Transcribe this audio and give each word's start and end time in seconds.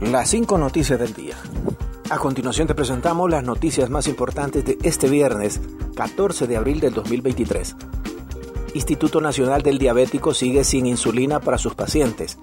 Las 0.00 0.30
cinco 0.30 0.56
noticias 0.56 0.98
del 0.98 1.12
día. 1.12 1.36
A 2.08 2.16
continuación 2.16 2.66
te 2.66 2.74
presentamos 2.74 3.30
las 3.30 3.44
noticias 3.44 3.90
más 3.90 4.08
importantes 4.08 4.64
de 4.64 4.78
este 4.82 5.10
viernes, 5.10 5.60
14 5.94 6.46
de 6.46 6.56
abril 6.56 6.80
del 6.80 6.94
2023. 6.94 7.76
Instituto 8.72 9.20
Nacional 9.20 9.62
del 9.62 9.78
Diabético 9.78 10.32
sigue 10.32 10.64
sin 10.64 10.86
insulina 10.86 11.40
para 11.40 11.58
sus 11.58 11.74
pacientes. 11.74 12.38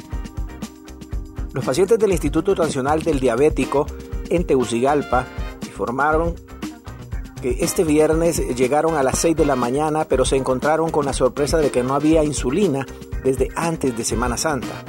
Los 1.51 1.65
pacientes 1.65 1.97
del 1.97 2.11
Instituto 2.11 2.53
Nacional 2.53 3.01
del 3.01 3.19
Diabético 3.19 3.87
en 4.29 4.45
Tegucigalpa 4.45 5.25
informaron 5.65 6.35
que 7.41 7.57
este 7.61 7.83
viernes 7.83 8.55
llegaron 8.55 8.95
a 8.95 9.03
las 9.03 9.17
6 9.17 9.35
de 9.35 9.45
la 9.45 9.55
mañana, 9.55 10.05
pero 10.05 10.25
se 10.25 10.35
encontraron 10.35 10.91
con 10.91 11.05
la 11.05 11.13
sorpresa 11.13 11.57
de 11.57 11.71
que 11.71 11.81
no 11.81 11.95
había 11.95 12.23
insulina 12.23 12.85
desde 13.23 13.49
antes 13.55 13.97
de 13.97 14.03
Semana 14.03 14.37
Santa. 14.37 14.85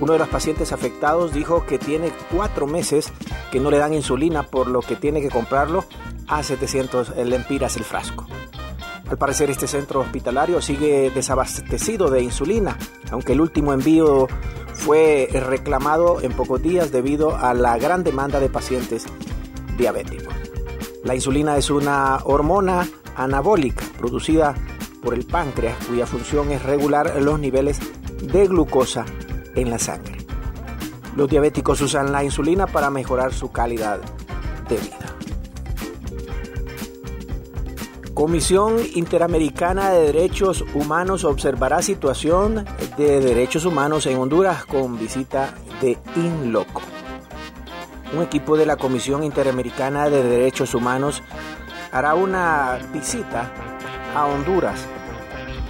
Uno 0.00 0.12
de 0.12 0.18
los 0.18 0.28
pacientes 0.28 0.72
afectados 0.72 1.32
dijo 1.32 1.64
que 1.64 1.78
tiene 1.78 2.12
cuatro 2.30 2.66
meses 2.66 3.12
que 3.50 3.60
no 3.60 3.70
le 3.70 3.78
dan 3.78 3.94
insulina, 3.94 4.42
por 4.42 4.66
lo 4.66 4.80
que 4.80 4.96
tiene 4.96 5.22
que 5.22 5.30
comprarlo 5.30 5.84
a 6.28 6.42
700 6.42 7.16
lempiras 7.16 7.76
el 7.76 7.84
frasco. 7.84 8.26
Al 9.08 9.18
parecer 9.18 9.50
este 9.50 9.66
centro 9.66 10.00
hospitalario 10.00 10.60
sigue 10.60 11.10
desabastecido 11.10 12.10
de 12.10 12.22
insulina, 12.22 12.76
aunque 13.10 13.32
el 13.32 13.40
último 13.40 13.72
envío 13.72 14.26
fue 14.74 15.28
reclamado 15.32 16.20
en 16.20 16.32
pocos 16.32 16.60
días 16.60 16.90
debido 16.90 17.36
a 17.36 17.54
la 17.54 17.78
gran 17.78 18.04
demanda 18.04 18.40
de 18.40 18.48
pacientes 18.48 19.06
diabéticos. 19.78 20.34
La 21.04 21.14
insulina 21.14 21.56
es 21.56 21.70
una 21.70 22.18
hormona 22.24 22.86
anabólica 23.14 23.84
producida 23.96 24.54
por 25.02 25.14
el 25.14 25.24
páncreas 25.24 25.76
cuya 25.86 26.06
función 26.06 26.50
es 26.50 26.62
regular 26.62 27.22
los 27.22 27.38
niveles 27.38 27.78
de 28.20 28.46
glucosa 28.48 29.06
en 29.56 29.70
la 29.70 29.78
sangre. 29.78 30.18
Los 31.16 31.28
diabéticos 31.28 31.80
usan 31.80 32.12
la 32.12 32.22
insulina 32.22 32.66
para 32.66 32.90
mejorar 32.90 33.32
su 33.32 33.50
calidad 33.50 33.98
de 34.68 34.76
vida. 34.76 35.16
Comisión 38.14 38.76
Interamericana 38.94 39.90
de 39.90 40.12
Derechos 40.12 40.64
Humanos 40.74 41.24
observará 41.24 41.82
situación 41.82 42.64
de 42.96 43.20
derechos 43.20 43.66
humanos 43.66 44.06
en 44.06 44.16
Honduras 44.18 44.64
con 44.64 44.98
visita 44.98 45.54
de 45.82 45.98
INLOCO. 46.16 46.80
Un 48.14 48.22
equipo 48.22 48.56
de 48.56 48.64
la 48.64 48.76
Comisión 48.76 49.22
Interamericana 49.22 50.08
de 50.08 50.22
Derechos 50.22 50.74
Humanos 50.74 51.22
hará 51.92 52.14
una 52.14 52.78
visita 52.92 53.52
a 54.14 54.26
Honduras. 54.26 54.86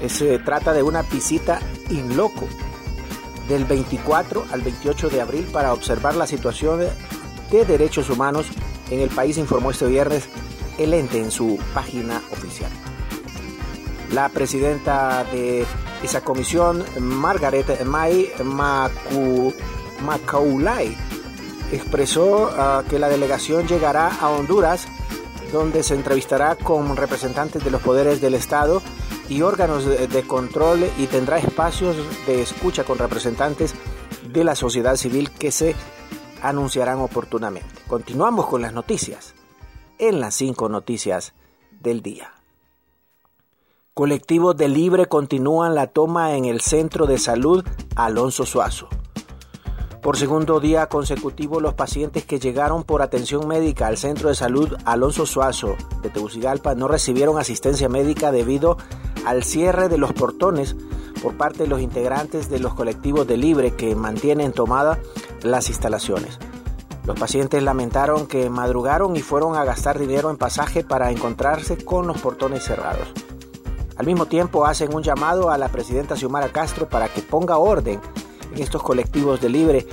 Se 0.07 0.39
trata 0.39 0.73
de 0.73 0.85
una 0.85 1.03
visita 1.03 1.59
INLOCO 1.91 2.47
del 3.49 3.65
24 3.65 4.47
al 4.53 4.61
28 4.63 5.09
de 5.09 5.21
abril 5.21 5.47
para 5.53 5.73
observar 5.73 6.17
la 6.17 6.27
situación 6.27 6.81
de 7.51 7.65
derechos 7.65 8.11
humanos 8.11 8.47
en 8.91 9.01
el 9.01 9.09
país, 9.09 9.39
informó 9.39 9.71
este 9.71 9.87
viernes 9.87 10.29
el 10.79 10.95
ente 10.95 11.21
en 11.21 11.31
su 11.31 11.59
página 11.75 12.23
oficial. 12.33 12.71
La 14.13 14.29
presidenta 14.29 15.25
de 15.25 15.67
esa 16.03 16.21
comisión, 16.21 16.85
Margaret 17.01 17.85
May 17.85 18.31
Macaulay, 20.05 20.97
expresó 21.73 22.51
ah, 22.57 22.85
que 22.89 22.99
la 22.99 23.09
delegación 23.09 23.67
llegará 23.67 24.09
a 24.21 24.29
Honduras, 24.29 24.87
donde 25.53 25.83
se 25.83 25.95
entrevistará 25.95 26.57
con 26.57 26.97
representantes 26.97 27.65
de 27.65 27.71
los 27.71 27.83
poderes 27.83 28.21
del 28.21 28.35
Estado 28.35 28.83
y 29.29 29.43
órganos 29.43 29.85
de 29.87 30.23
control 30.27 30.85
y 30.99 31.07
tendrá 31.07 31.39
espacios 31.39 31.97
de 32.27 32.43
escucha 32.43 32.85
con 32.85 32.99
representantes 32.99 33.75
de 34.33 34.45
la 34.45 34.55
sociedad 34.55 34.97
civil 34.97 35.31
que 35.31 35.51
se 35.51 35.75
anunciarán 36.43 37.01
oportunamente. 37.01 37.69
Continuamos 37.89 38.47
con 38.47 38.63
las 38.63 38.73
noticias 38.73 39.35
en 39.99 40.21
las 40.21 40.35
cinco 40.35 40.69
noticias 40.69 41.35
del 41.81 42.03
día. 42.03 42.33
Colectivos 43.95 44.57
de 44.57 44.69
Libre 44.69 45.07
continúan 45.07 45.75
la 45.75 45.87
toma 45.87 46.37
en 46.37 46.45
el 46.45 46.61
Centro 46.61 47.07
de 47.07 47.19
Salud 47.19 47.65
Alonso 47.95 48.45
Suazo. 48.45 48.89
Por 50.03 50.19
segundo 50.19 50.61
día 50.61 50.87
consecutivo, 50.89 51.61
los 51.61 51.75
pacientes 51.75 52.25
que 52.25 52.39
llegaron 52.39 52.85
por 52.85 53.03
atención 53.03 53.49
médica 53.49 53.87
al 53.87 53.97
Centro 53.97 54.29
de 54.29 54.35
Salud 54.35 54.77
Alonso 54.85 55.27
Suazo 55.27 55.77
de 56.03 56.11
Tegucigalpa 56.11 56.75
no 56.75 56.89
recibieron 56.89 57.39
asistencia 57.39 57.89
médica 57.89 58.31
debido 58.31 58.77
al 59.27 59.43
cierre 59.43 59.89
de 59.89 59.99
los 59.99 60.13
portones 60.13 60.77
por 61.23 61.37
parte 61.37 61.65
de 61.65 61.69
los 61.69 61.81
integrantes 61.81 62.49
de 62.49 62.61
los 62.61 62.75
colectivos 62.75 63.27
de 63.27 63.37
Libre 63.37 63.75
que 63.75 63.95
mantienen 63.97 64.53
tomadas 64.53 64.99
las 65.43 65.69
instalaciones. 65.69 66.39
Los 67.05 67.19
pacientes 67.19 67.63
lamentaron 67.63 68.27
que 68.27 68.49
madrugaron 68.51 69.17
y 69.17 69.21
fueron 69.21 69.57
a 69.57 69.65
gastar 69.65 69.99
dinero 69.99 70.31
en 70.31 70.37
pasaje 70.37 70.85
para 70.85 71.11
encontrarse 71.11 71.77
con 71.85 72.07
los 72.07 72.21
portones 72.21 72.65
cerrados. 72.65 73.09
Al 73.97 74.07
mismo 74.07 74.27
tiempo 74.27 74.65
hacen 74.65 74.95
un 74.95 75.03
llamado 75.03 75.51
a 75.51 75.59
la 75.59 75.69
presidenta 75.69 76.17
Xiomara 76.17 76.49
Castro 76.49 76.89
para 76.89 77.09
que 77.09 77.23
ponga 77.23 77.59
orden 77.59 78.01
en 78.53 78.63
estos 78.63 78.83
colectivos 78.83 79.41
de 79.41 79.49
libre 79.49 79.87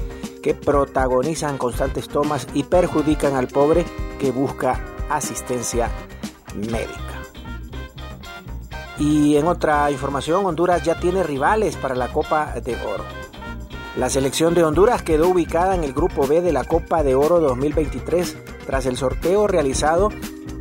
que 0.43 0.53
protagonizan 0.53 1.57
constantes 1.57 2.07
tomas 2.07 2.47
y 2.53 2.63
perjudican 2.63 3.35
al 3.35 3.47
pobre 3.47 3.85
que 4.19 4.31
busca 4.31 4.79
asistencia 5.09 5.89
médica. 6.55 7.12
Y 8.99 9.37
en 9.37 9.47
otra 9.47 9.89
información, 9.91 10.45
Honduras 10.45 10.83
ya 10.83 10.99
tiene 10.99 11.23
rivales 11.23 11.75
para 11.77 11.95
la 11.95 12.11
Copa 12.11 12.53
de 12.63 12.75
Oro. 12.75 13.03
La 13.97 14.09
selección 14.09 14.53
de 14.53 14.63
Honduras 14.63 15.03
quedó 15.03 15.29
ubicada 15.29 15.75
en 15.75 15.83
el 15.83 15.93
grupo 15.93 16.27
B 16.27 16.41
de 16.41 16.51
la 16.51 16.63
Copa 16.63 17.03
de 17.03 17.15
Oro 17.15 17.39
2023 17.39 18.37
tras 18.65 18.85
el 18.85 18.97
sorteo 18.97 19.47
realizado 19.47 20.09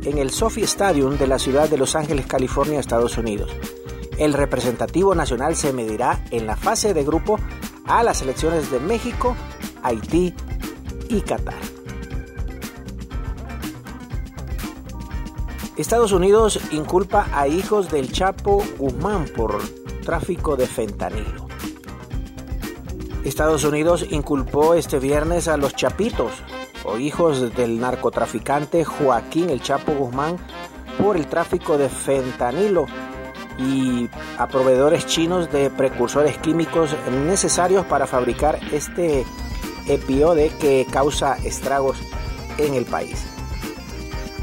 en 0.03 0.17
el 0.17 0.29
Sophie 0.29 0.65
Stadium 0.65 1.17
de 1.17 1.27
la 1.27 1.39
ciudad 1.39 1.69
de 1.69 1.77
Los 1.77 1.95
Ángeles, 1.95 2.27
California, 2.27 2.79
Estados 2.79 3.17
Unidos. 3.17 3.51
El 4.17 4.33
representativo 4.33 5.15
nacional 5.15 5.55
se 5.55 5.73
medirá 5.73 6.23
en 6.29 6.45
la 6.45 6.55
fase 6.55 6.93
de 6.93 7.03
grupo 7.03 7.39
a 7.85 8.03
las 8.03 8.17
selecciones 8.17 8.69
de 8.69 8.79
México, 8.79 9.35
Haití 9.81 10.33
y 11.09 11.21
Qatar. 11.21 11.72
Estados 15.77 16.11
Unidos 16.11 16.59
inculpa 16.71 17.27
a 17.33 17.47
hijos 17.47 17.89
del 17.89 18.11
Chapo 18.11 18.63
Guzmán 18.77 19.25
por 19.35 19.59
tráfico 20.05 20.55
de 20.55 20.67
fentanilo. 20.67 21.47
Estados 23.23 23.63
Unidos 23.63 24.05
inculpó 24.11 24.75
este 24.75 24.99
viernes 24.99 25.47
a 25.47 25.57
los 25.57 25.75
Chapitos, 25.75 26.31
o 26.83 26.99
hijos 26.99 27.55
del 27.55 27.79
narcotraficante 27.79 28.85
Joaquín 28.85 29.49
El 29.49 29.63
Chapo 29.63 29.93
Guzmán, 29.93 30.37
por 31.01 31.17
el 31.17 31.25
tráfico 31.25 31.75
de 31.79 31.89
fentanilo 31.89 32.85
y 33.57 34.07
a 34.37 34.47
proveedores 34.47 35.07
chinos 35.07 35.51
de 35.51 35.71
precursores 35.71 36.37
químicos 36.37 36.95
necesarios 37.25 37.83
para 37.87 38.05
fabricar 38.05 38.59
este 38.71 39.25
epiode 39.87 40.51
que 40.59 40.85
causa 40.91 41.35
estragos 41.43 41.97
en 42.59 42.75
el 42.75 42.85
país. 42.85 43.32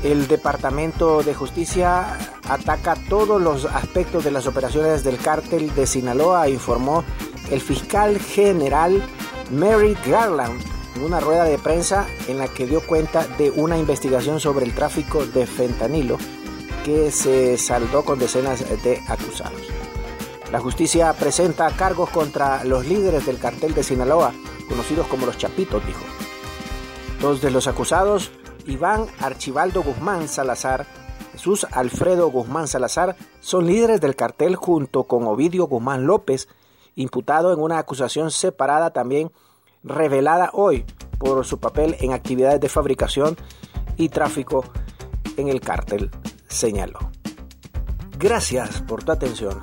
El 0.03 0.29
Departamento 0.29 1.23
de 1.23 1.35
Justicia 1.35 2.17
ataca 2.49 2.97
todos 3.09 3.41
los 3.41 3.67
aspectos 3.67 4.25
de 4.25 4.31
las 4.31 4.47
operaciones 4.47 5.05
del 5.05 5.19
cártel 5.19 5.75
de 5.75 5.87
Sinaloa, 5.87 6.49
informó 6.49 7.05
el 7.51 7.61
fiscal 7.61 8.19
general 8.19 9.03
Mary 9.51 9.97
Garland 10.07 10.59
en 10.97 11.03
una 11.05 11.21
rueda 11.21 11.45
de 11.45 11.59
prensa 11.59 12.07
en 12.29 12.39
la 12.39 12.49
que 12.49 12.67
dio 12.67 12.81
cuenta 12.81 13.27
de 13.39 13.51
una 13.51 13.77
investigación 13.77 14.41
sobre 14.41 14.65
el 14.65 14.75
tráfico 14.75 15.27
de 15.27 15.47
fentanilo 15.47 16.17
que 16.85 17.11
se 17.11 17.59
saldó 17.59 18.03
con 18.03 18.19
decenas 18.19 18.61
de 18.83 19.03
acusados. 19.07 19.61
La 20.51 20.61
justicia 20.61 21.13
presenta 21.13 21.71
cargos 21.77 22.11
contra 22.11 22.65
los 22.65 22.87
líderes 22.87 23.27
del 23.27 23.39
cartel 23.39 23.75
de 23.75 23.85
Sinaloa, 23.85 24.33
conocidos 24.69 25.07
como 25.07 25.27
los 25.27 25.39
Chapitos, 25.39 25.85
dijo. 25.87 26.01
Dos 27.21 27.41
de 27.41 27.51
los 27.51 27.67
acusados, 27.69 28.33
Iván 28.71 29.07
Archibaldo 29.21 29.83
Guzmán 29.83 30.29
Salazar, 30.29 30.87
Jesús 31.33 31.67
Alfredo 31.73 32.31
Guzmán 32.31 32.69
Salazar, 32.69 33.17
son 33.41 33.67
líderes 33.67 34.01
del 34.01 34.17
cartel 34.17 34.57
junto 34.57 35.05
con 35.05 35.27
Ovidio 35.27 35.67
Guzmán 35.67 36.07
López, 36.07 36.49
imputado 36.95 37.53
en 37.53 37.61
una 37.61 37.79
acusación 37.79 38.31
separada 38.31 38.91
también 38.91 39.33
revelada 39.83 40.51
hoy 40.53 40.85
por 41.19 41.45
su 41.45 41.59
papel 41.59 41.97
en 42.01 42.13
actividades 42.13 42.61
de 42.61 42.69
fabricación 42.69 43.37
y 43.97 44.09
tráfico 44.09 44.65
en 45.37 45.49
el 45.49 45.61
cártel 45.61 46.11
señaló. 46.49 46.99
Gracias 48.19 48.83
por 48.83 49.03
tu 49.03 49.13
atención. 49.13 49.59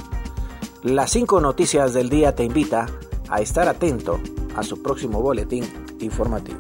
Las 0.84 1.12
cinco 1.12 1.42
noticias 1.42 1.94
del 1.94 2.10
día 2.10 2.36
te 2.36 2.44
invita 2.44 2.88
a 3.30 3.42
estar 3.42 3.68
atento 3.68 4.20
a 4.56 4.64
su 4.64 4.82
próximo 4.82 5.22
boletín 5.22 5.64
informativo. 6.00 6.60